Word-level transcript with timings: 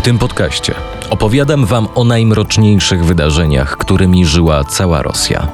W 0.00 0.02
tym 0.02 0.18
podcaście 0.18 0.74
opowiadam 1.10 1.66
Wam 1.66 1.88
o 1.94 2.04
najmroczniejszych 2.04 3.04
wydarzeniach, 3.04 3.76
którymi 3.76 4.26
żyła 4.26 4.64
cała 4.64 5.02
Rosja. 5.02 5.48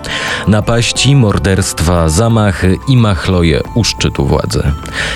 Napaści, 0.49 1.17
morderstwa, 1.17 2.09
zamachy 2.09 2.79
i 2.89 2.97
machloje 2.97 3.61
u 3.75 3.85
szczytu 3.85 4.27
władzy. 4.27 4.63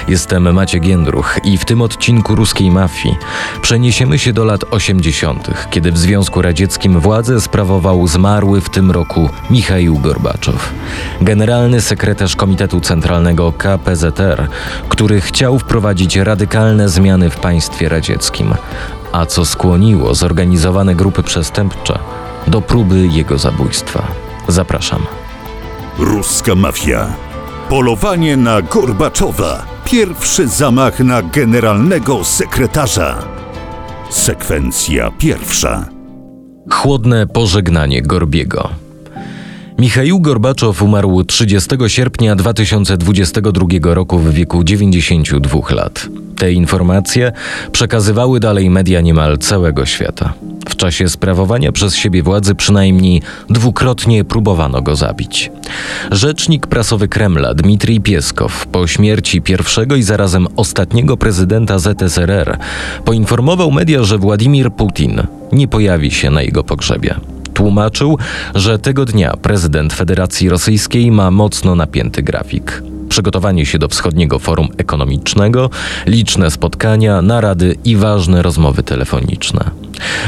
Jestem 0.09 0.55
Maciek 0.55 0.87
Jędruch 0.87 1.39
i 1.45 1.59
w 1.59 1.65
tym 1.65 1.83
odcinku 1.83 2.35
ruskiej 2.35 2.71
mafii 2.71 3.17
przeniesiemy 3.63 4.19
się 4.19 4.33
do 4.33 4.45
lat 4.45 4.65
80., 4.71 5.51
kiedy 5.71 5.93
w 5.93 5.99
Związku 5.99 6.43
Radzieckim 6.43 7.01
władzę 7.01 7.41
sprawował 7.41 8.07
zmarły 8.07 8.61
w 8.61 8.71
tym 8.71 8.91
roku 8.91 9.31
Michaił 9.51 9.99
Gorbaczow, 9.99 10.73
generalny 11.21 11.81
sekretarz 11.81 12.37
Komitetu 12.37 12.81
Centralnego 12.81 13.53
KPZR, 13.53 14.49
który 14.89 15.21
chciał 15.21 15.59
wprowadzić 15.59 16.17
radykalne 16.17 16.89
zmiany 16.89 17.31
w 17.31 17.37
państwie 17.37 17.89
radzieckim 17.89 18.55
a 19.13 19.27
co 19.27 19.45
skłoniło 19.45 20.15
zorganizowane 20.15 20.95
grupy 20.95 21.23
przestępcze 21.23 21.99
do 22.47 22.61
próby 22.61 23.07
jego 23.07 23.39
zabójstwa. 23.39 24.07
Zapraszam. 24.49 25.03
Ruska 25.99 26.55
mafia. 26.55 27.07
Polowanie 27.69 28.37
na 28.37 28.63
Gorbaczowa. 28.63 29.67
Pierwszy 29.85 30.49
zamach 30.49 31.01
na 31.01 31.23
generalnego 31.23 32.25
sekretarza. 32.25 33.19
Sekwencja 34.11 35.11
pierwsza. 35.19 35.89
Chłodne 36.71 37.27
pożegnanie 37.27 38.03
Gorbiego. 38.03 38.69
Michaił 39.79 40.21
Gorbaczow 40.21 40.83
umarł 40.83 41.25
30 41.25 41.71
sierpnia 41.87 42.37
2022 42.37 43.95
roku 43.95 44.19
w 44.19 44.31
wieku 44.31 44.65
92 44.65 45.75
lat. 45.75 46.09
Te 46.41 46.53
informacje 46.53 47.33
przekazywały 47.73 48.41
dalej 48.41 48.71
media 48.71 49.01
niemal 49.01 49.39
całego 49.39 49.87
świata. 49.87 50.33
W 50.69 50.77
czasie 50.77 51.09
sprawowania 51.09 51.73
przez 51.73 51.95
siebie 51.95 52.23
władzy 52.23 52.55
przynajmniej 52.55 53.23
dwukrotnie 53.51 54.25
próbowano 54.25 54.83
go 54.83 54.97
zabić. 54.97 55.51
Rzecznik 56.11 56.67
prasowy 56.67 57.09
Kremla 57.09 57.55
Dmitrij 57.55 58.01
Pieskow 58.01 58.67
po 58.67 58.87
śmierci 58.87 59.43
pierwszego 59.43 59.97
i 59.97 60.03
zarazem 60.03 60.47
ostatniego 60.57 61.17
prezydenta 61.17 61.79
ZSRR 61.79 62.59
poinformował 63.05 63.73
media, 63.73 64.05
że 64.05 64.19
Władimir 64.19 64.71
Putin 64.73 65.23
nie 65.53 65.69
pojawi 65.69 66.11
się 66.11 66.31
na 66.31 66.43
jego 66.43 66.65
pogrzebie. 66.65 67.15
Tłumaczył, 67.55 68.19
że 68.55 68.79
tego 68.79 69.05
dnia 69.05 69.37
prezydent 69.43 69.93
Federacji 69.93 70.49
Rosyjskiej 70.49 71.11
ma 71.11 71.31
mocno 71.31 71.75
napięty 71.75 72.23
grafik 72.23 72.83
przygotowanie 73.21 73.67
się 73.67 73.79
do 73.79 73.89
wschodniego 73.89 74.39
forum 74.39 74.69
ekonomicznego, 74.79 75.71
liczne 76.07 76.51
spotkania, 76.51 77.23
narady 77.23 77.77
i 77.85 77.97
ważne 77.97 78.43
rozmowy 78.43 78.83
telefoniczne. 78.83 79.71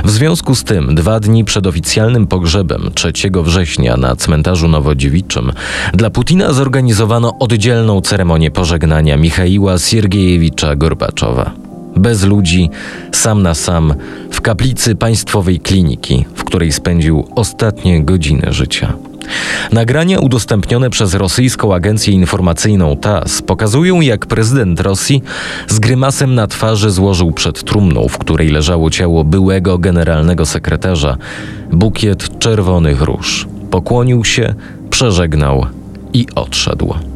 W 0.05 0.11
związku 0.11 0.55
z 0.55 0.65
tym, 0.65 0.95
dwa 0.95 1.21
dni 1.21 1.45
przed 1.45 1.67
oficjalnym 1.67 2.27
pogrzebem 2.27 2.91
3 2.95 3.13
września 3.43 3.97
na 3.97 4.17
cmentarzu 4.17 4.69
Nowodziewiczym 4.69 5.53
dla 5.95 6.11
Putina 6.11 6.53
zorganizowano 6.53 7.39
oddzielną 7.39 8.01
ceremonię 8.01 8.51
pożegnania 8.51 9.17
Michaiła 9.17 9.79
Siergiejewicza 9.79 10.77
Gorbaczowa. 10.77 11.51
Bez 11.97 12.25
ludzi, 12.25 12.71
sam 13.13 13.43
na 13.43 13.55
sam, 13.55 13.95
w 14.31 14.41
kaplicy 14.41 14.95
państwowej 14.95 15.61
kliniki, 15.61 16.25
w 16.35 16.45
której 16.45 16.73
spędził 16.73 17.29
ostatnie 17.35 18.05
godziny 18.05 18.47
życia. 18.51 18.93
Nagrania 19.73 20.21
udostępnione 20.21 20.91
przez 20.91 21.15
rosyjską 21.15 21.75
agencję 21.75 22.15
informacyjną 22.15 22.97
TASS 22.97 23.43
pokazują, 23.43 24.01
jak 24.01 24.27
prezydent 24.27 24.81
Rosji 24.81 25.23
z 25.69 25.79
grymasem 25.79 26.35
na 26.35 26.47
twarzy 26.47 26.91
złożył 26.91 27.33
przed 27.33 27.65
trumną, 27.65 28.09
w 28.09 28.19
której 28.19 28.49
leżało 28.49 28.91
ciało 28.91 29.25
byłego 29.25 29.79
generalnego 29.79 30.47
sekretarza, 30.47 31.17
bukiet 31.73 32.39
czerwonych 32.39 33.03
róż. 33.03 33.49
Pokłonił 33.71 34.25
się, 34.25 34.55
przeżegnał 34.91 35.67
i 36.13 36.27
odszedł. 36.35 37.12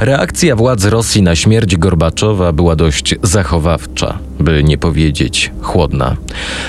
Reakcja 0.00 0.56
władz 0.56 0.84
Rosji 0.84 1.22
na 1.22 1.36
śmierć 1.36 1.76
Gorbaczowa 1.76 2.52
była 2.52 2.76
dość 2.76 3.14
zachowawcza, 3.22 4.18
by 4.40 4.64
nie 4.64 4.78
powiedzieć 4.78 5.52
chłodna. 5.62 6.16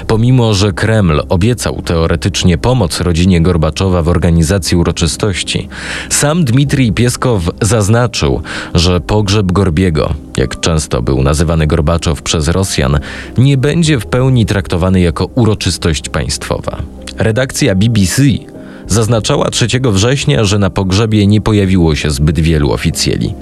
Pomimo, 0.07 0.53
że 0.53 0.71
Kreml 0.71 1.21
obiecał 1.29 1.81
teoretycznie 1.81 2.57
pomoc 2.57 3.01
rodzinie 3.01 3.41
Gorbaczowa 3.41 4.01
w 4.01 4.09
organizacji 4.09 4.77
uroczystości, 4.77 5.67
sam 6.09 6.45
Dmitrij 6.45 6.91
Pieskow 6.91 7.49
zaznaczył, 7.61 8.41
że 8.73 8.99
pogrzeb 8.99 9.51
Gorbiego, 9.51 10.13
jak 10.37 10.59
często 10.59 11.01
był 11.01 11.23
nazywany 11.23 11.67
Gorbaczow 11.67 12.21
przez 12.21 12.47
Rosjan, 12.47 12.99
nie 13.37 13.57
będzie 13.57 13.99
w 13.99 14.05
pełni 14.05 14.45
traktowany 14.45 15.01
jako 15.01 15.25
uroczystość 15.25 16.09
państwowa. 16.09 16.77
Redakcja 17.17 17.75
BBC 17.75 18.21
zaznaczała 18.91 19.49
3 19.49 19.67
września, 19.83 20.43
że 20.43 20.59
na 20.59 20.69
pogrzebie 20.69 21.27
nie 21.27 21.41
pojawiło 21.41 21.95
się 21.95 22.11
zbyt 22.11 22.39
wielu 22.39 22.71
oficjeli. 22.71 23.33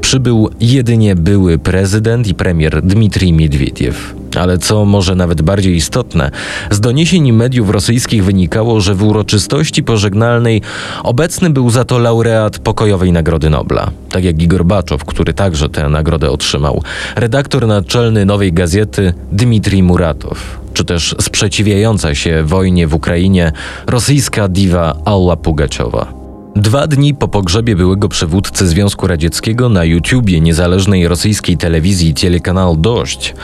Przybył 0.00 0.50
jedynie 0.60 1.16
były 1.16 1.58
prezydent 1.58 2.26
i 2.26 2.34
premier 2.34 2.82
Dmitrij 2.82 3.32
Miedwiediew. 3.32 4.21
Ale 4.36 4.58
co 4.58 4.84
może 4.84 5.14
nawet 5.14 5.42
bardziej 5.42 5.76
istotne, 5.76 6.30
z 6.70 6.80
doniesień 6.80 7.32
mediów 7.32 7.70
rosyjskich 7.70 8.24
wynikało, 8.24 8.80
że 8.80 8.94
w 8.94 9.02
uroczystości 9.02 9.82
pożegnalnej 9.82 10.62
obecny 11.02 11.50
był 11.50 11.70
za 11.70 11.84
to 11.84 11.98
laureat 11.98 12.58
pokojowej 12.58 13.12
Nagrody 13.12 13.50
Nobla, 13.50 13.90
tak 14.10 14.24
jak 14.24 14.42
Igor 14.42 14.64
Baczow, 14.64 15.04
który 15.04 15.34
także 15.34 15.68
tę 15.68 15.88
nagrodę 15.88 16.30
otrzymał, 16.30 16.82
redaktor 17.16 17.66
naczelny 17.66 18.26
Nowej 18.26 18.52
Gazety 18.52 19.14
Dmitrij 19.32 19.82
Muratow, 19.82 20.60
czy 20.72 20.84
też 20.84 21.14
sprzeciwiająca 21.20 22.14
się 22.14 22.42
wojnie 22.42 22.86
w 22.86 22.94
Ukrainie 22.94 23.52
rosyjska 23.86 24.48
diwa 24.48 24.96
Alla 25.04 25.36
Pugaciowa. 25.36 26.21
Dwa 26.56 26.86
dni 26.86 27.14
po 27.14 27.28
pogrzebie 27.28 27.76
byłego 27.76 28.08
przywódcy 28.08 28.68
Związku 28.68 29.06
Radzieckiego 29.06 29.68
na 29.68 29.84
YouTubie 29.84 30.40
niezależnej 30.40 31.08
rosyjskiej 31.08 31.56
telewizji 31.56 32.14
Telekanal 32.14 32.74
Dość 32.78 33.34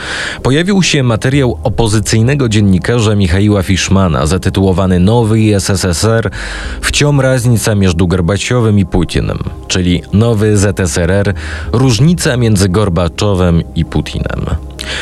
pojawił 0.43 0.83
się 0.83 1.03
materiał 1.03 1.59
opozycyjnego 1.63 2.49
dziennikarza 2.49 3.15
Michaiła 3.15 3.63
Fiszmana 3.63 4.25
zatytułowany 4.25 4.99
Nowy 4.99 5.55
SSSR 5.55 6.29
wciąż 6.81 7.23
raznica 7.23 7.75
między 7.75 7.97
Gorbaciowem 7.97 8.79
i 8.79 8.85
Putinem, 8.85 9.39
czyli 9.67 10.01
Nowy 10.13 10.57
ZSRR 10.57 11.33
różnica 11.71 12.37
między 12.37 12.69
Gorbaczowem 12.69 13.63
i 13.75 13.85
Putinem. 13.85 14.45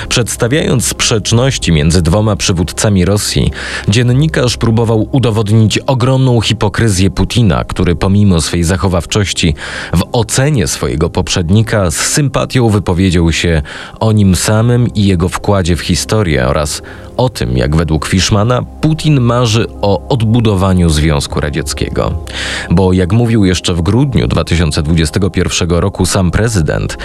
Przedstawiając 0.10 0.86
sprzeczności 0.86 1.72
między 1.72 2.02
dwoma 2.02 2.36
przywódcami 2.36 3.06
Rosji, 3.06 3.52
dziennikarz 3.88 4.58
próbował 4.58 5.10
udowodnić 5.12 5.78
ogromną 5.78 6.42
hipokryzję 6.42 7.10
Putina, 7.10 7.64
który 7.64 7.96
pomimo 8.00 8.42
swej 8.42 8.64
zachowawczości 8.64 9.56
w 9.94 10.02
ocenie 10.12 10.68
swojego 10.68 11.10
poprzednika 11.10 11.92
z 11.92 11.96
sympatią 11.96 12.70
wypowiedział 12.70 13.32
się 13.32 13.62
o 14.00 14.12
nim 14.12 14.36
samym 14.36 14.94
i 14.94 15.06
jego 15.06 15.30
wkładzie 15.30 15.76
w 15.76 15.82
historię 15.82 16.48
oraz 16.48 16.82
o 17.18 17.30
tym, 17.30 17.58
jak 17.58 17.76
według 17.76 18.08
Fiszmana 18.08 18.62
Putin 18.82 19.22
marzy 19.22 19.68
o 19.82 20.08
odbudowaniu 20.10 20.90
Związku 20.90 21.40
Radzieckiego. 21.40 22.24
Bo 22.72 22.94
jak 22.94 23.14
mówił 23.14 23.46
jeszcze 23.46 23.74
w 23.74 23.82
grudniu 23.82 24.28
2021 24.28 25.70
roku 25.70 26.06
sam 26.06 26.32
prezydent, 26.32 26.98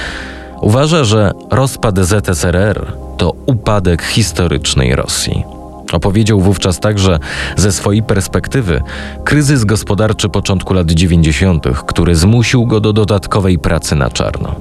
Uważa, 0.62 1.04
że 1.04 1.32
rozpad 1.50 1.98
ZSRR 1.98 2.92
to 3.16 3.32
upadek 3.46 4.02
historycznej 4.02 4.96
Rosji. 4.96 5.61
Opowiedział 5.92 6.40
wówczas 6.40 6.80
także 6.80 7.18
ze 7.56 7.72
swojej 7.72 8.02
perspektywy 8.02 8.82
kryzys 9.24 9.64
gospodarczy 9.64 10.28
początku 10.28 10.74
lat 10.74 10.90
90., 10.90 11.66
który 11.86 12.14
zmusił 12.14 12.66
go 12.66 12.80
do 12.80 12.92
dodatkowej 12.92 13.58
pracy 13.58 13.96
na 13.96 14.10
czarno. 14.10 14.54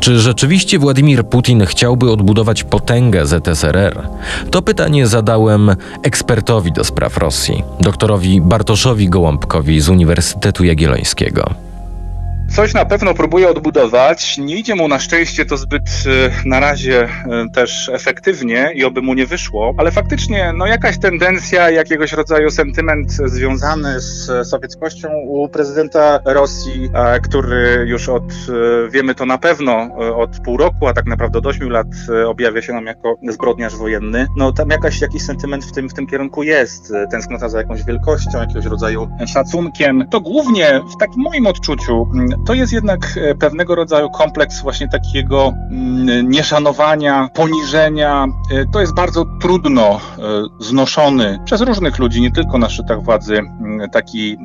Czy 0.00 0.20
rzeczywiście 0.20 0.78
Władimir 0.78 1.24
Putin 1.24 1.66
chciałby 1.66 2.10
odbudować 2.10 2.64
potęgę 2.64 3.26
ZSRR? 3.26 4.08
To 4.50 4.62
pytanie 4.62 5.06
zadałem 5.06 5.70
ekspertowi 6.02 6.72
do 6.72 6.84
spraw 6.84 7.16
Rosji, 7.16 7.62
doktorowi 7.80 8.40
Bartoszowi 8.40 9.08
Gołąbkowi 9.08 9.80
z 9.80 9.88
Uniwersytetu 9.88 10.64
Jagiellońskiego. 10.64 11.69
Coś 12.60 12.74
na 12.74 12.84
pewno 12.84 13.14
próbuje 13.14 13.48
odbudować. 13.48 14.38
Nie 14.38 14.56
idzie 14.56 14.74
mu 14.74 14.88
na 14.88 14.98
szczęście 14.98 15.44
to 15.44 15.56
zbyt 15.56 15.82
e, 15.82 16.48
na 16.48 16.60
razie 16.60 17.02
e, 17.04 17.08
też 17.54 17.88
efektywnie 17.88 18.72
i 18.74 18.84
oby 18.84 19.02
mu 19.02 19.14
nie 19.14 19.26
wyszło, 19.26 19.74
ale 19.78 19.90
faktycznie 19.90 20.52
no 20.56 20.66
jakaś 20.66 20.98
tendencja, 20.98 21.70
jakiegoś 21.70 22.12
rodzaju 22.12 22.50
sentyment 22.50 23.12
związany 23.12 24.00
z 24.00 24.48
sowieckością 24.48 25.08
u 25.26 25.48
prezydenta 25.48 26.20
Rosji, 26.24 26.90
który 27.22 27.84
już 27.86 28.08
od, 28.08 28.22
e, 28.32 28.90
wiemy 28.90 29.14
to 29.14 29.26
na 29.26 29.38
pewno, 29.38 29.88
od 30.16 30.40
pół 30.40 30.56
roku, 30.56 30.86
a 30.86 30.92
tak 30.92 31.06
naprawdę 31.06 31.38
od 31.38 31.46
ośmiu 31.46 31.68
lat 31.68 31.86
objawia 32.26 32.62
się 32.62 32.72
nam 32.72 32.86
jako 32.86 33.16
zbrodniarz 33.28 33.76
wojenny. 33.76 34.26
No 34.36 34.52
tam 34.52 34.70
jakaś, 34.70 35.00
jakiś 35.00 35.22
sentyment 35.22 35.64
w 35.64 35.72
tym, 35.72 35.88
w 35.88 35.94
tym 35.94 36.06
kierunku 36.06 36.42
jest. 36.42 36.92
Tęsknota 37.10 37.48
za 37.48 37.58
jakąś 37.58 37.84
wielkością, 37.84 38.38
jakiegoś 38.38 38.64
rodzaju 38.64 39.08
szacunkiem. 39.26 40.08
To 40.10 40.20
głównie 40.20 40.80
w 40.94 40.96
takim 40.96 41.22
moim 41.22 41.46
odczuciu 41.46 42.08
to 42.50 42.54
jest 42.54 42.72
jednak 42.72 43.00
e, 43.16 43.34
pewnego 43.34 43.74
rodzaju 43.74 44.10
kompleks 44.10 44.62
właśnie 44.62 44.88
takiego 44.88 45.52
mm, 45.70 46.30
nieszanowania, 46.30 47.28
poniżenia. 47.34 48.26
E, 48.52 48.66
to 48.72 48.80
jest 48.80 48.94
bardzo 48.94 49.24
trudno 49.40 49.82
e, 49.82 50.00
znoszony 50.60 51.38
przez 51.44 51.60
różnych 51.60 51.98
ludzi, 51.98 52.20
nie 52.20 52.30
tylko 52.30 52.58
na 52.58 52.68
szczytach 52.68 53.02
władzy, 53.02 53.38
mm, 53.38 53.90
taki 53.90 54.36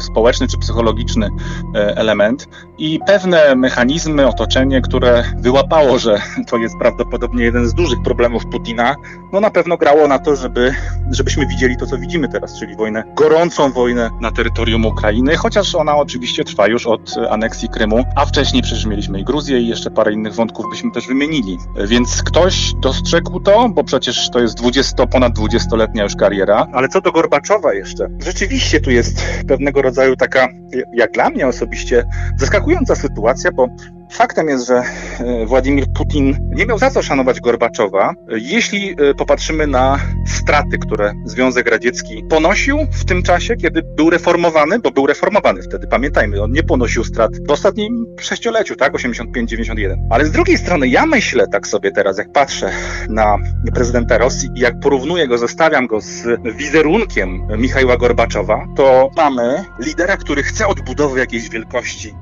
społeczny 0.00 0.48
czy 0.48 0.58
psychologiczny 0.58 1.28
element 1.74 2.48
i 2.78 3.00
pewne 3.06 3.54
mechanizmy, 3.54 4.26
otoczenie, 4.26 4.80
które 4.80 5.24
wyłapało, 5.36 5.98
że 5.98 6.20
to 6.50 6.56
jest 6.56 6.78
prawdopodobnie 6.78 7.44
jeden 7.44 7.68
z 7.68 7.74
dużych 7.74 8.02
problemów 8.04 8.46
Putina, 8.46 8.94
no 9.32 9.40
na 9.40 9.50
pewno 9.50 9.76
grało 9.76 10.08
na 10.08 10.18
to, 10.18 10.36
żeby, 10.36 10.74
żebyśmy 11.10 11.46
widzieli 11.46 11.76
to, 11.76 11.86
co 11.86 11.98
widzimy 11.98 12.28
teraz, 12.28 12.58
czyli 12.58 12.76
wojnę, 12.76 13.04
gorącą 13.14 13.72
wojnę 13.72 14.10
na 14.20 14.30
terytorium 14.30 14.86
Ukrainy, 14.86 15.36
chociaż 15.36 15.74
ona 15.74 15.96
oczywiście 15.96 16.44
trwa 16.44 16.66
już 16.66 16.86
od 16.86 17.18
aneksji 17.30 17.68
Krymu, 17.68 18.04
a 18.16 18.26
wcześniej 18.26 18.62
przecież 18.62 18.86
mieliśmy 18.86 19.20
i 19.20 19.24
Gruzję 19.24 19.60
i 19.60 19.68
jeszcze 19.68 19.90
parę 19.90 20.12
innych 20.12 20.34
wątków 20.34 20.66
byśmy 20.70 20.90
też 20.90 21.06
wymienili. 21.06 21.58
Więc 21.86 22.22
ktoś 22.22 22.72
dostrzegł 22.82 23.40
to, 23.40 23.68
bo 23.68 23.84
przecież 23.84 24.30
to 24.30 24.40
jest 24.40 24.56
20, 24.56 25.06
ponad 25.06 25.32
20-letnia 25.38 26.02
już 26.02 26.16
kariera. 26.16 26.66
Ale 26.72 26.88
co 26.88 27.00
do 27.00 27.12
Gorbaczowa 27.12 27.74
jeszcze, 27.74 28.08
rzeczywiście 28.18 28.80
tu 28.80 28.90
jest 28.90 29.24
pewnego 29.48 29.82
rodzaju 29.82 30.16
taka, 30.16 30.48
jak 30.94 31.12
dla 31.12 31.30
mnie 31.30 31.46
osobiście, 31.46 32.04
zaskakująca 32.38 32.94
sytuacja, 32.94 33.52
bo 33.52 33.68
Faktem 34.10 34.48
jest, 34.48 34.66
że 34.66 34.82
e, 35.20 35.46
Władimir 35.46 35.84
Putin 35.96 36.36
nie 36.50 36.66
miał 36.66 36.78
za 36.78 36.90
co 36.90 37.02
szanować 37.02 37.40
Gorbaczowa, 37.40 38.14
jeśli 38.28 38.90
e, 38.90 39.14
popatrzymy 39.14 39.66
na 39.66 39.98
straty, 40.26 40.78
które 40.78 41.12
Związek 41.24 41.70
Radziecki 41.70 42.24
ponosił 42.30 42.78
w 42.92 43.04
tym 43.04 43.22
czasie, 43.22 43.56
kiedy 43.56 43.82
był 43.82 44.10
reformowany, 44.10 44.78
bo 44.78 44.90
był 44.90 45.06
reformowany 45.06 45.62
wtedy, 45.62 45.86
pamiętajmy, 45.86 46.42
on 46.42 46.52
nie 46.52 46.62
ponosił 46.62 47.04
strat 47.04 47.30
w 47.48 47.50
ostatnim 47.50 48.06
sześcioleciu, 48.20 48.76
tak, 48.76 48.92
85-91. 48.92 49.96
Ale 50.10 50.26
z 50.26 50.30
drugiej 50.30 50.58
strony 50.58 50.88
ja 50.88 51.06
myślę 51.06 51.46
tak 51.52 51.66
sobie 51.66 51.90
teraz, 51.90 52.18
jak 52.18 52.32
patrzę 52.32 52.70
na 53.08 53.36
prezydenta 53.74 54.18
Rosji 54.18 54.48
i 54.54 54.60
jak 54.60 54.80
porównuję 54.80 55.28
go, 55.28 55.38
zestawiam 55.38 55.86
go 55.86 56.00
z 56.00 56.26
wizerunkiem 56.56 57.42
Michała 57.58 57.96
Gorbaczowa, 57.96 58.66
to 58.76 59.10
mamy 59.16 59.64
lidera, 59.78 60.16
który 60.16 60.42
chce 60.42 60.66
odbudowy 60.66 61.20
jakiejś 61.20 61.48
wielkości, 61.48 62.14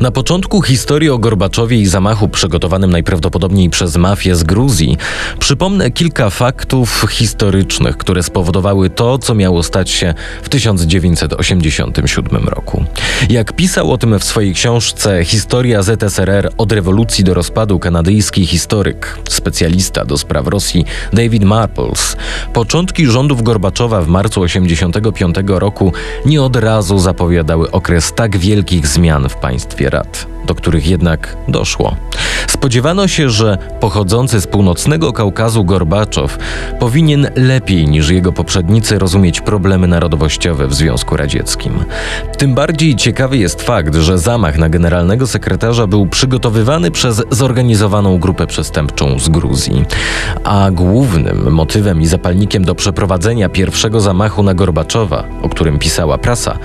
na 0.00 0.10
początku 0.10 0.62
historii 0.62 1.10
o 1.10 1.18
Gorbaczowie 1.18 1.80
i 1.80 1.86
zamachu 1.86 2.28
przygotowanym 2.28 2.90
najprawdopodobniej 2.90 3.70
przez 3.70 3.96
mafię 3.96 4.36
z 4.36 4.44
Gruzji 4.44 4.96
przypomnę 5.38 5.90
kilka 5.90 6.30
faktów 6.30 7.04
historycznych, 7.10 7.96
które 7.96 8.22
spowodowały 8.22 8.90
to, 8.90 9.18
co 9.18 9.34
miało 9.34 9.62
stać 9.62 9.90
się 9.90 10.14
w 10.42 10.48
1987 10.48 12.48
roku. 12.48 12.84
Jak 13.28 13.52
pisał 13.52 13.92
o 13.92 13.98
tym 13.98 14.18
w 14.18 14.24
swojej 14.24 14.54
książce 14.54 15.24
Historia 15.24 15.82
ZSRR 15.82 16.50
od 16.58 16.72
rewolucji 16.72 17.24
do 17.24 17.34
rozpadu 17.34 17.78
kanadyjski 17.78 18.46
historyk, 18.46 19.18
specjalista 19.28 20.04
do 20.04 20.18
spraw 20.18 20.46
Rosji 20.46 20.84
David 21.12 21.44
Marples, 21.44 22.16
początki 22.52 23.06
rządów 23.06 23.42
Gorbaczowa 23.42 24.00
w 24.00 24.08
marcu 24.08 24.42
1985 24.42 25.36
roku 25.46 25.92
nie 26.26 26.42
od 26.42 26.56
razu 26.56 26.98
zapowiadały 26.98 27.70
okres 27.70 28.12
tak 28.14 28.36
wielkich 28.36 28.86
zmian 28.86 29.28
w 29.28 29.36
państwie 29.36 29.85
do 30.46 30.54
których 30.54 30.86
jednak 30.86 31.36
doszło. 31.48 31.96
Spodziewano 32.46 33.08
się, 33.08 33.30
że 33.30 33.58
pochodzący 33.80 34.40
z 34.40 34.46
północnego 34.46 35.12
Kaukazu 35.12 35.64
Gorbaczow 35.64 36.38
powinien 36.80 37.30
lepiej 37.36 37.88
niż 37.88 38.10
jego 38.10 38.32
poprzednicy 38.32 38.98
rozumieć 38.98 39.40
problemy 39.40 39.86
narodowościowe 39.86 40.66
w 40.66 40.74
Związku 40.74 41.16
Radzieckim. 41.16 41.84
Tym 42.38 42.54
bardziej 42.54 42.96
ciekawy 42.96 43.38
jest 43.38 43.62
fakt, 43.62 43.94
że 43.94 44.18
zamach 44.18 44.58
na 44.58 44.68
generalnego 44.68 45.26
sekretarza 45.26 45.86
był 45.86 46.06
przygotowywany 46.06 46.90
przez 46.90 47.22
zorganizowaną 47.30 48.18
grupę 48.18 48.46
przestępczą 48.46 49.18
z 49.18 49.28
Gruzji, 49.28 49.84
a 50.44 50.70
głównym 50.70 51.52
motywem 51.52 52.00
i 52.00 52.06
zapalnikiem 52.06 52.64
do 52.64 52.74
przeprowadzenia 52.74 53.48
pierwszego 53.48 54.00
zamachu 54.00 54.42
na 54.42 54.54
Gorbaczowa, 54.54 55.24
o 55.42 55.48
którym 55.48 55.78
pisała 55.78 56.18
prasa, 56.18 56.58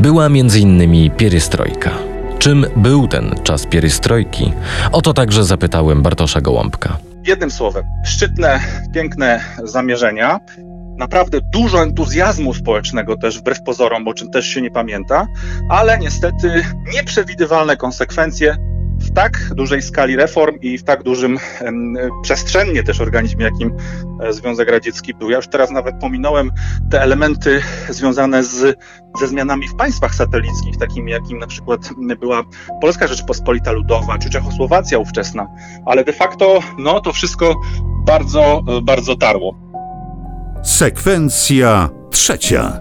była 0.00 0.26
m.in. 0.26 1.10
pierystrojka. 1.10 1.90
Czym 2.40 2.66
był 2.76 3.08
ten 3.08 3.34
czas 3.42 3.66
pierystrojki? 3.66 4.52
O 4.92 5.02
to 5.02 5.14
także 5.14 5.44
zapytałem 5.44 6.02
Bartosza 6.02 6.40
Gołąbka. 6.40 6.98
Jednym 7.26 7.50
słowem, 7.50 7.84
szczytne, 8.04 8.60
piękne 8.94 9.40
zamierzenia, 9.64 10.40
naprawdę 10.96 11.38
dużo 11.52 11.82
entuzjazmu 11.82 12.54
społecznego 12.54 13.16
też 13.16 13.38
wbrew 13.38 13.62
pozorom, 13.62 14.08
o 14.08 14.14
czym 14.14 14.30
też 14.30 14.46
się 14.46 14.62
nie 14.62 14.70
pamięta, 14.70 15.26
ale 15.68 15.98
niestety 15.98 16.64
nieprzewidywalne 16.94 17.76
konsekwencje 17.76 18.56
w 19.00 19.12
tak 19.12 19.54
dużej 19.54 19.82
skali 19.82 20.16
reform 20.16 20.58
i 20.60 20.78
w 20.78 20.84
tak 20.84 21.02
dużym 21.02 21.38
przestrzennie 22.22 22.82
też 22.82 23.00
organizmie, 23.00 23.44
jakim 23.44 23.76
e, 24.22 24.32
Związek 24.32 24.70
Radziecki 24.70 25.14
był. 25.14 25.30
Ja 25.30 25.36
już 25.36 25.48
teraz 25.48 25.70
nawet 25.70 25.94
pominąłem 26.00 26.50
te 26.90 27.02
elementy 27.02 27.62
związane 27.88 28.44
z, 28.44 28.78
ze 29.20 29.26
zmianami 29.26 29.68
w 29.68 29.76
państwach 29.76 30.14
satelickich, 30.14 30.76
takimi 30.76 31.12
jakim 31.12 31.38
na 31.38 31.46
przykład 31.46 31.80
była 32.20 32.42
Polska 32.80 33.06
Rzeczpospolita 33.06 33.72
Ludowa 33.72 34.18
czy 34.18 34.30
Czechosłowacja 34.30 34.98
ówczesna, 34.98 35.46
ale 35.86 36.04
de 36.04 36.12
facto 36.12 36.60
no, 36.78 37.00
to 37.00 37.12
wszystko 37.12 37.54
bardzo, 38.06 38.62
e, 38.68 38.82
bardzo 38.82 39.16
tarło. 39.16 39.58
Sekwencja 40.62 41.88
trzecia. 42.10 42.80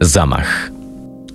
Zamach. 0.00 0.79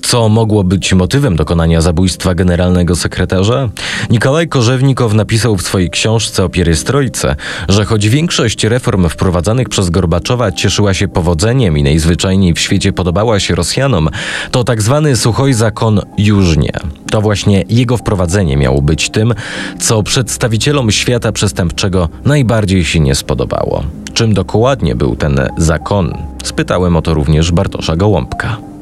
Co 0.06 0.30
mogło 0.30 0.64
być 0.64 0.94
motywem 0.94 1.36
dokonania 1.36 1.82
zabójstwa 1.82 2.36
generalnego 2.36 2.96
sekretarza? 2.96 3.70
Nikolaj 4.10 4.48
Korzewnikow 4.48 5.14
napisał 5.14 5.58
w 5.58 5.62
swojej 5.62 5.90
książce 5.90 6.44
o 6.44 6.50
pierystrojce, 6.50 7.36
że 7.70 7.86
choć 7.86 8.10
większość 8.10 8.64
reform 8.64 9.10
wprowadzanych 9.10 9.70
przez 9.70 9.90
Gorbaczowa 9.90 10.52
cieszyła 10.52 10.94
się 10.94 11.08
powodzeniem 11.08 11.78
i 11.78 11.84
najzwyczajniej 11.84 12.54
w 12.54 12.60
świecie 12.60 12.94
podobała 12.94 13.40
się 13.40 13.56
Rosjanom, 13.56 14.10
to 14.52 14.64
tak 14.64 14.82
zwany 14.82 15.16
suchoj 15.16 15.54
zakon 15.54 16.02
już 16.18 16.58
nie. 16.58 16.74
To 17.12 17.22
właśnie 17.22 17.64
jego 17.70 17.98
wprowadzenie 17.98 18.58
miało 18.58 18.82
być 18.82 19.10
tym, 19.10 19.34
co 19.80 20.04
przedstawicielom 20.04 20.92
świata 20.92 21.32
przestępczego 21.32 22.10
najbardziej 22.26 22.86
się 22.86 23.00
nie 23.00 23.16
spodobało. 23.16 23.84
Czym 24.14 24.34
dokładnie 24.34 24.96
był 24.96 25.16
ten 25.16 25.40
zakon? 25.58 26.18
Spytałem 26.44 26.96
o 26.96 27.02
to 27.02 27.14
również 27.14 27.52
Bartosza 27.52 27.96
Gołąbka. 27.96 28.75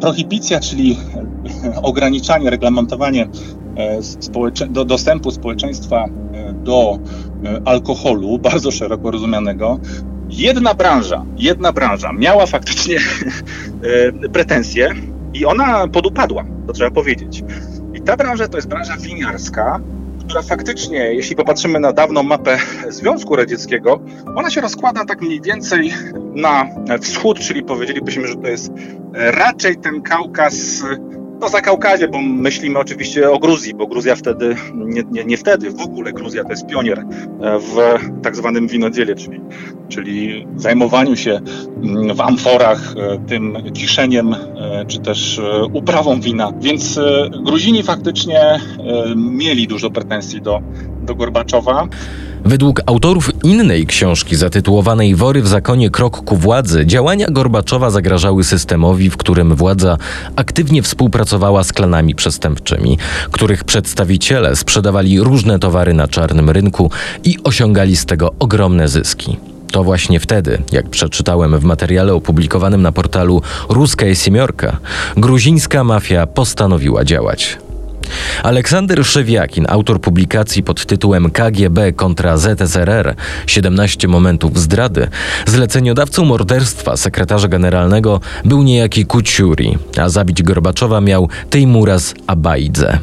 Prohibicja, 0.00 0.60
czyli 0.60 0.98
ograniczanie, 1.82 2.50
reglamentowanie 2.50 3.28
e, 3.76 4.68
do 4.68 4.84
dostępu 4.84 5.30
społeczeństwa 5.30 6.04
e, 6.04 6.52
do 6.52 6.98
e, 7.44 7.60
alkoholu, 7.64 8.38
bardzo 8.50 8.70
szeroko 8.70 9.10
rozumianego, 9.10 9.78
jedna 10.28 10.74
branża, 10.74 11.24
jedna 11.36 11.72
branża 11.72 12.12
miała 12.12 12.46
faktycznie 12.46 12.96
pretensje 14.32 14.90
i 15.34 15.46
ona 15.46 15.88
podupadła, 15.88 16.44
to 16.66 16.72
trzeba 16.72 16.90
powiedzieć. 16.90 17.44
I 17.94 18.00
ta 18.00 18.16
branża 18.16 18.48
to 18.48 18.58
jest 18.58 18.68
branża 18.68 18.96
winiarska, 18.96 19.80
która 20.28 20.42
faktycznie, 20.42 21.14
jeśli 21.14 21.36
popatrzymy 21.36 21.80
na 21.80 21.92
dawną 21.92 22.22
mapę 22.22 22.58
Związku 22.88 23.36
Radzieckiego, 23.36 24.00
ona 24.36 24.50
się 24.50 24.60
rozkłada 24.60 25.04
tak 25.04 25.20
mniej 25.20 25.40
więcej 25.40 25.94
na 26.34 26.66
wschód, 27.00 27.38
czyli 27.38 27.62
powiedzielibyśmy, 27.62 28.28
że 28.28 28.36
to 28.36 28.48
jest 28.48 28.72
raczej 29.12 29.76
ten 29.76 30.02
Kaukaz 30.02 30.84
no 31.40 31.48
za 31.48 31.60
Kaukazie, 31.60 32.08
bo 32.08 32.22
myślimy 32.22 32.78
oczywiście 32.78 33.30
o 33.30 33.38
Gruzji, 33.38 33.74
bo 33.74 33.86
Gruzja 33.86 34.16
wtedy, 34.16 34.56
nie, 34.74 35.02
nie, 35.10 35.24
nie 35.24 35.36
wtedy, 35.36 35.70
w 35.70 35.80
ogóle 35.80 36.12
Gruzja 36.12 36.44
to 36.44 36.50
jest 36.50 36.66
pionier 36.66 37.04
w 37.40 37.76
tak 38.22 38.36
zwanym 38.36 38.68
winodziele, 38.68 39.14
czyli, 39.14 39.40
czyli 39.88 40.46
zajmowaniu 40.56 41.16
się 41.16 41.40
mm, 41.82 42.16
w 42.16 42.20
amforach 42.20 42.94
e, 42.96 43.18
tym 43.28 43.56
kiszeniem, 43.72 44.34
e, 44.34 44.84
czy 44.88 44.98
też 44.98 45.38
e, 45.38 45.64
uprawą 45.72 46.20
wina. 46.20 46.52
Więc 46.60 47.00
Gruzini 47.44 47.82
faktycznie 47.82 48.60
mieli 49.16 49.66
dużo 49.66 49.90
pretensji 49.90 50.42
do, 50.42 50.60
do 51.02 51.14
Gorbaczowa. 51.14 51.88
Według 52.44 52.80
autorów 52.86 53.30
innej 53.44 53.86
książki 53.86 54.36
zatytułowanej 54.36 55.14
Wory 55.14 55.42
w 55.42 55.48
zakonie 55.48 55.90
krok 55.90 56.24
ku 56.24 56.36
władzy, 56.36 56.86
działania 56.86 57.26
Gorbaczowa 57.30 57.90
zagrażały 57.90 58.44
systemowi, 58.44 59.10
w 59.10 59.16
którym 59.16 59.54
władza 59.54 59.98
aktywnie 60.36 60.82
współpracowała 60.82 61.27
z 61.62 61.72
klanami 61.72 62.14
przestępczymi, 62.14 62.98
których 63.30 63.64
przedstawiciele 63.64 64.56
sprzedawali 64.56 65.20
różne 65.20 65.58
towary 65.58 65.94
na 65.94 66.08
czarnym 66.08 66.50
rynku 66.50 66.90
i 67.24 67.38
osiągali 67.44 67.96
z 67.96 68.06
tego 68.06 68.32
ogromne 68.38 68.88
zyski. 68.88 69.36
To 69.72 69.84
właśnie 69.84 70.20
wtedy, 70.20 70.62
jak 70.72 70.90
przeczytałem 70.90 71.58
w 71.58 71.64
materiale 71.64 72.14
opublikowanym 72.14 72.82
na 72.82 72.92
portalu 72.92 73.42
Ruska 73.68 74.14
Siemiorka, 74.14 74.76
gruzińska 75.16 75.84
mafia 75.84 76.26
postanowiła 76.26 77.04
działać. 77.04 77.58
Aleksander 78.42 79.04
Szewiakin, 79.04 79.66
autor 79.68 80.00
publikacji 80.00 80.62
pod 80.62 80.86
tytułem 80.86 81.30
KGB 81.30 81.92
kontra 81.92 82.36
ZSRR 82.36 83.14
17 83.46 84.08
momentów 84.08 84.58
zdrady, 84.58 85.08
zleceniodawcą 85.46 86.24
morderstwa 86.24 86.96
sekretarza 86.96 87.48
generalnego 87.48 88.20
był 88.44 88.62
niejaki 88.62 89.06
Kuciuri, 89.06 89.78
a 89.96 90.08
zabić 90.08 90.42
Gorbaczowa 90.42 91.00
miał 91.00 91.28
Tejmuras 91.50 92.14
Abaidze. 92.26 92.98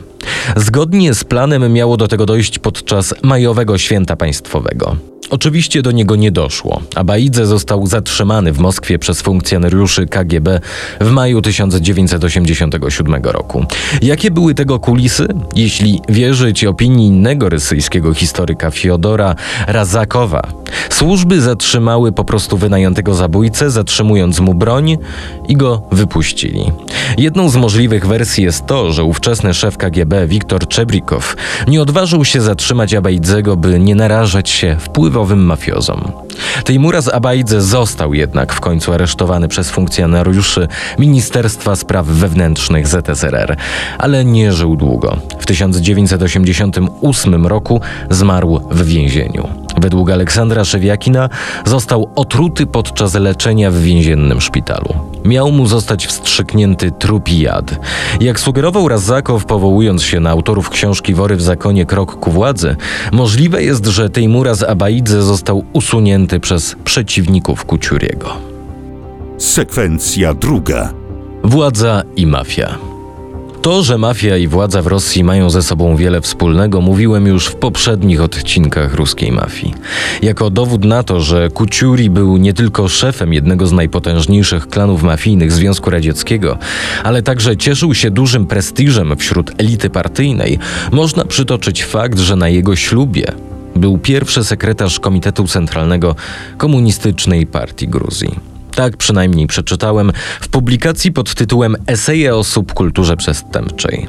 Zgodnie 0.55 1.13
z 1.13 1.23
planem 1.23 1.73
miało 1.73 1.97
do 1.97 2.07
tego 2.07 2.25
dojść 2.25 2.59
podczas 2.59 3.13
majowego 3.23 3.77
święta 3.77 4.15
państwowego. 4.15 5.14
Oczywiście 5.29 5.82
do 5.82 5.91
niego 5.91 6.15
nie 6.15 6.32
doszło. 6.32 6.82
Abaidze 6.96 7.46
został 7.46 7.88
zatrzymany 7.88 8.53
w 8.53 8.60
Moskwie 8.60 9.00
przez 9.00 9.22
funkcjonariuszy 9.22 10.05
KGB 10.08 10.60
w 11.01 11.12
maju 11.12 11.41
1987 11.41 13.24
roku. 13.24 13.65
Jakie 14.01 14.32
były 14.32 14.53
tego 14.53 14.79
kulisy? 14.79 15.27
Jeśli 15.55 16.01
wierzyć 16.10 16.65
opinii 16.65 17.08
innego 17.08 17.50
rosyjskiego 17.50 18.13
historyka 18.13 18.72
Fiodora 18.72 19.36
Razakowa, 19.67 20.41
służby 20.89 21.41
zatrzymały 21.41 22.12
po 22.12 22.24
prostu 22.24 22.58
wynajętego 22.58 23.13
zabójcę, 23.13 23.72
zatrzymując 23.72 24.39
mu 24.39 24.53
broń 24.53 24.98
i 25.48 25.55
go 25.55 25.82
wypuścili. 25.91 26.72
Jedną 27.17 27.50
z 27.50 27.55
możliwych 27.55 28.08
wersji 28.08 28.44
jest 28.44 28.65
to, 28.65 28.94
że 28.94 29.03
ówczesny 29.03 29.53
szef 29.53 29.77
KGB 29.77 30.27
Wiktor 30.27 30.67
Czebrikow 30.67 31.36
nie 31.67 31.82
odważył 31.82 32.25
się 32.25 32.41
zatrzymać 32.41 32.94
Abaidzego, 32.94 33.58
by 33.58 33.79
nie 33.79 33.96
narażać 33.96 34.50
się 34.50 34.77
wpływowym 35.15 35.45
mafiozom. 35.45 36.12
Tejmuraz 36.63 37.13
Abaidze 37.13 37.62
został 37.62 38.13
jednak 38.13 38.53
w 38.53 38.60
końcu 38.60 38.93
aresztowany 38.93 39.48
przez 39.48 39.69
funkcjonariuszy 39.69 40.67
Ministerstwa 41.00 41.75
Spraw 41.75 42.05
Wewnętrznych 42.05 42.88
ZSRR, 42.88 43.57
ale 43.98 44.25
nie 44.25 44.53
żył 44.53 44.75
długo. 44.75 45.17
W 45.39 45.45
1988 45.45 47.48
roku 47.48 47.81
zmarł 48.10 48.60
w 48.72 48.86
więzieniu. 48.86 49.48
Według 49.77 50.12
Aleksandra 50.12 50.65
Szewiakina 50.65 51.29
został 51.65 52.10
otruty 52.15 52.65
podczas 52.65 53.13
leczenia 53.13 53.72
w 53.72 53.77
więziennym 53.77 54.41
szpitalu. 54.41 55.14
Miał 55.25 55.51
mu 55.51 55.67
zostać 55.67 56.08
wstrzyknięty 56.08 56.91
trupi 56.91 57.39
jad. 57.39 57.79
Jak 58.22 58.39
sugerował 58.39 58.88
Razakow, 58.88 59.46
powołując 59.46 60.03
się 60.03 60.20
na 60.20 60.29
autorów 60.29 60.70
książki 60.70 61.13
Wory 61.13 61.36
w 61.36 61.41
zakonie 61.41 61.86
Krok 61.86 62.20
ku 62.20 62.32
władzy, 62.32 62.75
możliwe 63.12 63.63
jest, 63.63 63.86
że 63.86 64.10
Tejmuraz 64.10 64.63
Abaidze 64.63 65.24
został 65.24 65.63
usunięty 65.74 66.39
przez 66.39 66.75
przeciwników 66.84 67.65
Kuciuriego. 67.65 68.29
Sekwencja 69.38 70.34
druga. 70.34 70.94
Władza 71.44 72.03
i 72.15 72.27
mafia. 72.27 72.94
To, 73.65 73.84
że 73.84 73.98
mafia 73.98 74.38
i 74.38 74.48
władza 74.48 74.81
w 74.81 74.88
Rosji 74.88 75.24
mają 75.24 75.50
ze 75.50 75.63
sobą 75.63 75.95
wiele 75.95 76.22
wspólnego, 76.22 76.81
mówiłem 76.81 77.27
już 77.27 77.48
w 77.48 77.55
poprzednich 77.55 78.22
odcinkach 78.22 78.93
ruskiej 78.93 79.31
mafii. 79.31 79.74
Jako 80.22 80.50
dowód 80.50 80.84
na 80.84 81.03
to, 81.03 81.22
że 81.22 81.50
Kuciuri 81.50 82.10
był 82.10 82.38
nie 82.38 82.53
tylko 82.53 82.88
szefem 82.88 83.34
jednego 83.34 83.67
z 83.67 83.72
najpotężniejszych 83.72 84.67
klanów 84.67 85.03
mafijnych 85.03 85.51
Związku 85.51 85.89
Radzieckiego, 85.89 86.57
ale 87.03 87.22
także 87.22 87.57
cieszył 87.57 87.93
się 87.93 88.12
dużym 88.12 88.45
prestiżem 88.45 89.17
wśród 89.17 89.51
elity 89.57 89.89
partyjnej, 89.89 90.60
można 90.91 91.25
przytoczyć 91.25 91.86
fakt, 91.86 92.19
że 92.19 92.36
na 92.36 92.50
jego 92.50 92.75
ślubie 92.75 93.25
był 93.75 93.98
pierwszy 93.98 94.43
sekretarz 94.43 95.00
Komitetu 95.00 95.48
Centralnego 95.48 96.15
Komunistycznej 96.57 97.48
Partii 97.48 97.88
Gruzji. 97.88 98.54
Tak 98.75 98.98
przynajmniej 98.98 99.48
przeczytałem 99.48 100.12
w 100.41 100.48
publikacji 100.48 101.12
pod 101.12 101.36
tytułem 101.36 101.75
Eseje 101.88 102.36
o 102.36 102.44
subkulturze 102.44 103.17
przestępczej. 103.17 104.08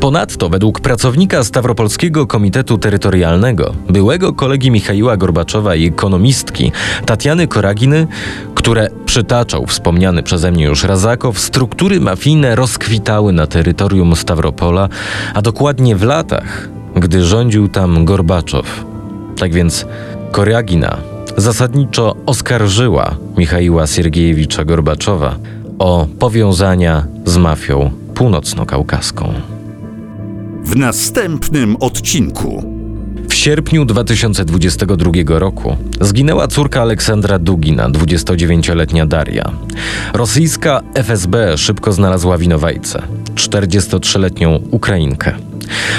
Ponadto, 0.00 0.48
według 0.48 0.80
pracownika 0.80 1.44
Stawropolskiego 1.44 2.26
Komitetu 2.26 2.78
Terytorialnego, 2.78 3.74
byłego 3.88 4.32
kolegi 4.32 4.70
Michaiła 4.70 5.16
Gorbaczowa 5.16 5.74
i 5.74 5.86
ekonomistki 5.86 6.72
Tatiany 7.06 7.46
Koraginy, 7.46 8.06
które 8.54 8.88
przytaczał 9.06 9.66
wspomniany 9.66 10.22
przeze 10.22 10.52
mnie 10.52 10.64
już 10.64 10.84
Razakow, 10.84 11.38
struktury 11.38 12.00
mafijne 12.00 12.56
rozkwitały 12.56 13.32
na 13.32 13.46
terytorium 13.46 14.16
Stawropola, 14.16 14.88
a 15.34 15.42
dokładnie 15.42 15.96
w 15.96 16.02
latach, 16.02 16.68
gdy 16.96 17.24
rządził 17.24 17.68
tam 17.68 18.04
Gorbaczow. 18.04 18.84
Tak 19.38 19.52
więc 19.52 19.86
Koragina 20.32 21.17
zasadniczo 21.40 22.16
oskarżyła 22.26 23.16
Michaiła 23.36 23.86
Siergiejewicza 23.86 24.64
Gorbaczowa 24.64 25.36
o 25.78 26.06
powiązania 26.18 27.06
z 27.24 27.36
mafią 27.36 27.90
północno-kaukaską. 28.14 29.32
W 30.64 30.76
następnym 30.76 31.76
odcinku. 31.76 32.78
W 33.28 33.34
sierpniu 33.34 33.84
2022 33.84 35.10
roku 35.26 35.76
zginęła 36.00 36.48
córka 36.48 36.82
Aleksandra 36.82 37.38
Dugina, 37.38 37.88
29-letnia 37.90 39.06
Daria. 39.06 39.50
Rosyjska 40.12 40.80
FSB 40.94 41.58
szybko 41.58 41.92
znalazła 41.92 42.38
winowajcę, 42.38 43.02
43-letnią 43.34 44.60
Ukrainkę. 44.70 45.47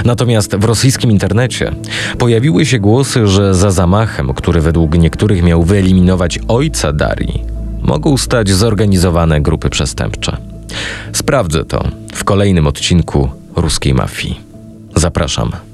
Natomiast 0.06 0.56
w 0.56 0.64
rosyjskim 0.64 1.12
internecie 1.12 1.72
pojawiły 2.18 2.66
się 2.66 2.80
głosy, 2.80 3.28
że 3.28 3.56
za 3.56 3.72
zamachem, 3.72 4.34
który 4.34 4.62
według 4.62 4.98
niektórych 4.98 5.44
miał 5.44 5.64
wyeliminować 5.64 6.40
ojca 6.48 6.94
Darii, 6.94 7.44
mogą 7.82 8.18
stać 8.18 8.50
zorganizowane 8.50 9.42
grupy 9.42 9.70
przestępcze. 9.70 10.38
Sprawdzę 11.14 11.66
to 11.66 11.88
w 12.14 12.24
kolejnym 12.24 12.68
odcinku 12.68 13.30
ruskiej 13.56 13.94
mafii. 13.94 14.40
Zapraszam. 14.96 15.69